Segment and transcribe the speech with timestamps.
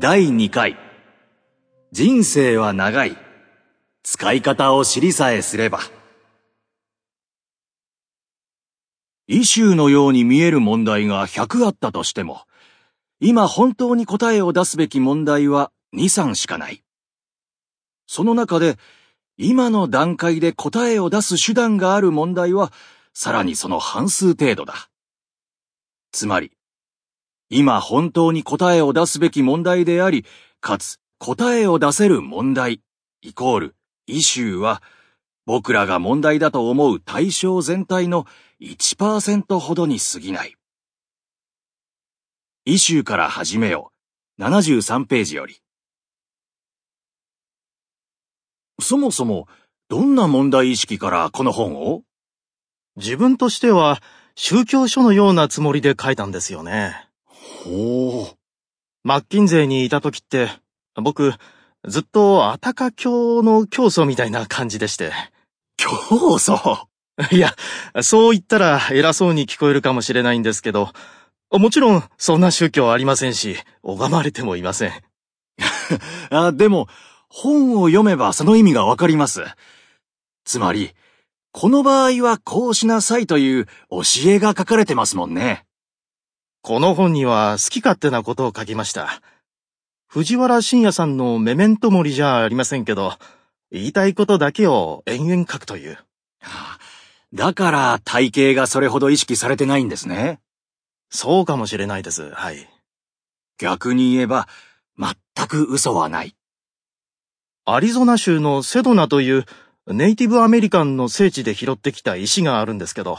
[0.00, 0.76] 第2回
[1.90, 3.16] 人生は長い
[4.04, 5.80] 使い方を知りさえすれば
[9.26, 12.42] イシューのように見える問題が100あったとしても
[13.18, 16.84] 今本当に答えを出すべき問題は2、3しかない。
[18.06, 18.76] その中で
[19.36, 22.72] 今の段階で答えを出す手段がある問題は
[23.14, 24.90] さらにその半数程度だ。
[26.12, 26.52] つまり、
[27.50, 30.26] 今本当に答えを出すべき問題であり、
[30.60, 32.82] かつ答えを出せる問題、
[33.22, 34.82] イコール、イシューは、
[35.46, 38.26] 僕らが問題だと思う対象全体の
[38.60, 40.54] 1%ほどに過ぎない。
[42.66, 43.92] イシューから始めよ
[44.38, 44.42] う。
[44.42, 45.56] 73ページより。
[48.80, 49.48] そもそも、
[49.88, 52.02] どんな問題意識からこの本を？
[52.96, 54.02] 自分としては、
[54.34, 57.07] 宗教書のようなつもりで書いたんですよね。
[57.64, 58.36] ほう。
[59.04, 60.50] マッキンゼーにいた時って、
[60.94, 61.34] 僕、
[61.86, 65.12] ずっとアタカ教の教祖みたいな感じでして。
[65.76, 66.88] 教祖？
[67.32, 67.54] いや、
[68.02, 70.90] そう言ったら偉そうに聞こえるかもしれないんですけど、
[71.50, 74.92] もちろんそんな宗教はありませんし、拝まれてもいません。
[76.30, 76.86] あでも、
[77.28, 79.44] 本を読めばその意味がわかります。
[80.44, 80.92] つまり、
[81.52, 85.64] この場合はこうしなさいという教えが書かれてますもんね。
[86.62, 89.22] この本には好き勝手なことを書きました。
[90.08, 93.14] 藤原信也さんのメメントモリじゃありませんけど、
[93.70, 95.98] 言いたいことだけを延々書くという。
[97.34, 100.40] だから体型がそれほど意識されてないんですね。
[101.10, 102.30] そうかもしれないです。
[102.30, 102.68] はい。
[103.58, 104.48] 逆に言えば、
[104.98, 106.34] 全く嘘はない。
[107.66, 109.44] アリゾナ州のセドナという
[109.86, 113.18] ネイティブアメリカンの聖地で拾ってきた石があるんですけど、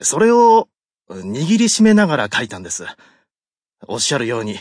[0.00, 0.68] それを
[1.10, 2.86] 握りしめながら書いたんです。
[3.86, 4.58] おっしゃるように、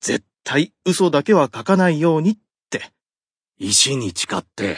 [0.00, 2.36] 絶対嘘だけは書かないようにっ
[2.70, 2.92] て。
[3.58, 4.76] 石に誓って。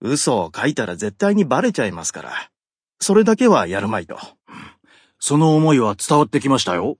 [0.00, 2.50] 嘘を書いたら絶対にバレちゃいますから。
[2.98, 4.18] それだけはやるまいと。
[5.18, 6.98] その思いは伝わってきましたよ。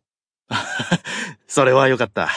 [1.48, 2.28] それはよかった。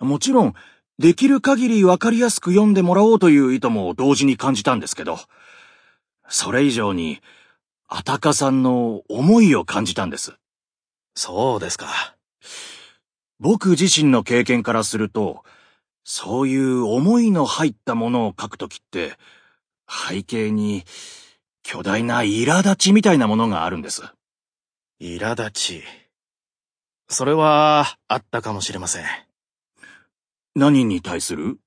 [0.00, 0.54] もちろん、
[0.98, 5.18] できる限りわかりやすく読んでもらおうという意図も同時に感じたんですけど、
[6.28, 7.20] それ以上に、
[7.88, 10.34] あたかさんの思いを感じたんです。
[11.14, 12.16] そうですか。
[13.40, 15.42] 僕自身の経験からすると、
[16.04, 19.16] そういう思いの入ったものを書くときって、
[19.88, 20.84] 背景に
[21.62, 24.02] 巨大な苛立ちみたいなものがあるんです。
[25.00, 25.82] 苛立ち。
[27.08, 29.04] それは、あったかもしれません。
[30.54, 31.58] 何に対する？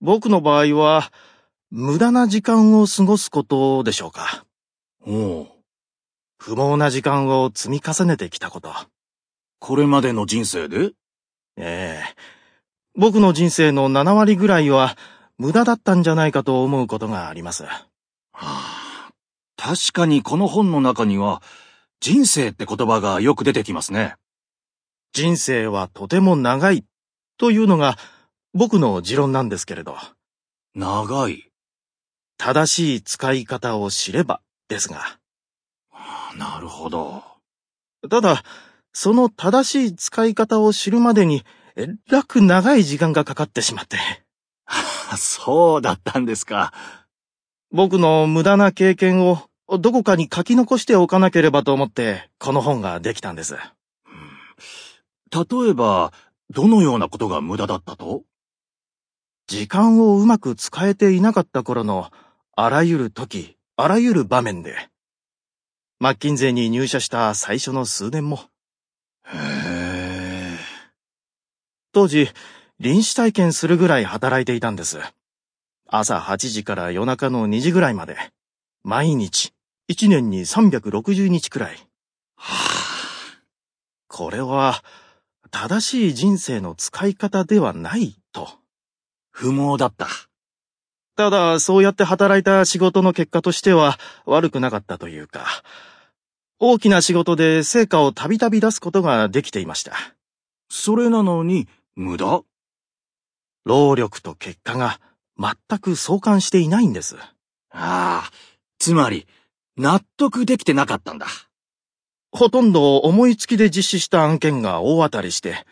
[0.00, 1.12] 僕の場合は、
[1.70, 4.44] 無駄な時間を過ごすことでしょうか。
[5.06, 5.48] おう。
[6.38, 8.72] 不毛な時間を積み重ねてきたこと。
[9.58, 10.92] これまでの人生で？
[11.56, 12.14] ええ。
[12.96, 14.96] 僕の人生の7割ぐらいは
[15.38, 17.64] 無駄だったんじゃないかと思うことがあります。
[17.64, 17.80] は
[18.32, 19.10] あ、
[19.56, 21.42] 確かにこの本の中には、
[22.00, 24.16] 人生って言葉がよく出てきますね。
[25.12, 26.84] 人生はとても長い
[27.38, 27.96] というのが
[28.52, 29.96] 僕の持論なんですけれど。
[30.74, 31.50] 長い。
[32.36, 35.18] 正しい使い方を知ればですが。
[36.36, 37.22] なるほど。
[38.10, 38.42] ただ、
[38.92, 41.44] その正しい使い方を知るまでに、
[41.76, 43.98] えらく長い時間がかかってしまって。
[45.16, 46.72] そうだったんですか。
[47.70, 49.48] 僕の無駄な経験を
[49.80, 53.56] どこかに書き残しておかなければと思って、この本ができたんです。
[55.32, 56.12] 例えば、
[56.50, 58.22] どのようなことが無駄だったと？
[59.46, 62.10] 時間をうまく使えていなかった頃の
[62.54, 64.88] あらゆる時、あらゆる場面で、
[65.98, 68.36] マッキンゼーに入社した最初の数年も。
[69.26, 70.58] へえ。
[71.90, 72.28] 当時、
[72.78, 75.00] 臨死体験するぐらい働いていたんです。
[75.88, 78.16] 朝8時から夜中の2時ぐらいまで。
[78.84, 79.52] 毎日、
[79.90, 81.76] 1年に360日くらい。
[82.36, 83.38] はあ、
[84.06, 84.84] これは、
[85.50, 88.48] 正しい人生の使い方ではないと。
[89.32, 90.06] 不毛だった。
[91.16, 95.46] ただ、そうやって働いた仕事の結果としては悪くなかったというか、
[96.58, 99.92] 大きな仕事で成果をたびたび出すことができていました。
[100.68, 102.42] それなのに、無駄？
[103.64, 105.00] 労力と結果が
[105.38, 107.16] 全く相関していないんです。
[107.16, 107.30] あ
[107.70, 108.30] あ、
[108.78, 109.26] つまり、
[109.76, 111.26] 納得できてなかったんだ。
[112.32, 115.64] ほとんど思いつきで実施した案件が大当たりして、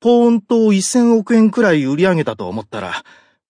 [0.00, 3.04] ポーンと1000億円くらい売り上げたと思ったら、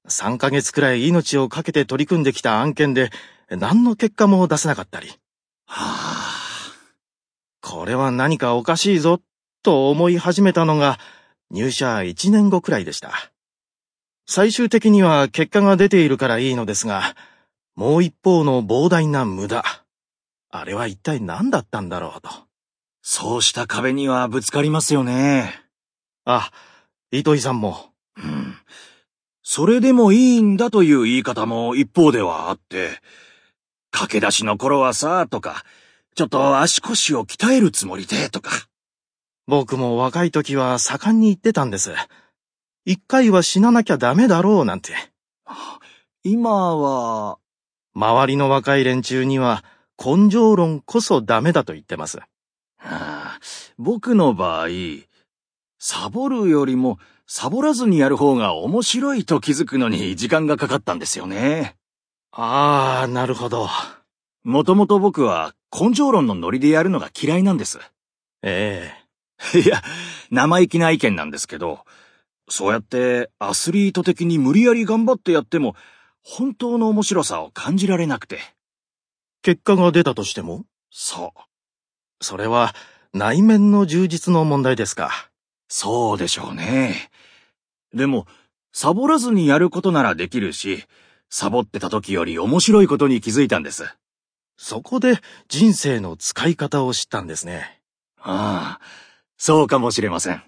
[0.09, 3.11] 3ヶ月くらい命を懸けて取り組んできた案件で、
[3.49, 5.09] 何の結果も出せなかったり。
[5.67, 6.15] はあ。
[7.63, 9.21] これは何かおかしいぞ、
[9.63, 10.99] と思い始めたのが、
[11.51, 13.13] 入社1年後くらいでした。
[14.27, 17.17] 最終的には結果が出ているからいいのですが、
[17.75, 19.65] もう一方の膨大な無駄。
[20.51, 22.31] あれは一体何だったんだろうと。
[23.03, 25.53] そうした壁にはぶつかりますよね。
[26.25, 26.51] あ、
[27.11, 27.94] 糸井さんも。
[29.45, 29.67] うん。
[29.67, 33.01] それでもいいんだという言い方も一方ではあって、
[33.91, 35.65] 駆け出しの頃はさ、とか、
[36.15, 38.51] ちょっと足腰を鍛えるつもりで、とか。
[39.47, 41.93] 僕も若い時は盛んに言ってたんです。
[42.87, 44.95] 一回は死ななきゃダメだろうなんて。
[46.23, 47.39] 今は、
[47.95, 49.63] 周りの若い連中には
[50.03, 52.19] 根性論こそダメだと言ってます。
[52.19, 52.27] は
[52.79, 53.39] あ
[53.79, 54.69] 僕の場合、
[55.79, 61.77] サボるよりもサボらずにやる方が面白いと気づくのに時間がかかったんですよね。
[62.33, 63.69] ああ、なるほど。
[64.43, 67.81] もともと僕は根性論のノリでやるのが嫌いなんです。
[68.43, 68.93] え
[69.55, 69.83] いや、
[70.31, 71.85] 生意気な意見なんですけど、
[72.49, 75.77] そうやってアスリート的に無理やり頑張ってやっても、
[76.23, 78.37] 本当の面白さを感じられなくて。
[78.37, 78.41] え。
[79.43, 80.65] 結果が出たとしても？
[80.91, 82.25] そう。
[82.25, 82.75] それは
[83.13, 85.31] 内面の充実の問題ですか。
[85.77, 87.11] そうでしょうね。
[87.93, 88.29] でも、
[88.73, 90.85] サボらずにやることならできるし、
[91.31, 93.83] サボってた時より面白いことに気づいたんです。
[94.57, 95.19] そこで
[95.49, 97.81] 人生の使い方を知ったんですね。
[98.21, 98.81] ああ、
[99.37, 100.45] そうかもしれません。